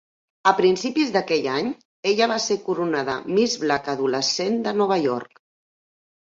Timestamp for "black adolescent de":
3.65-4.75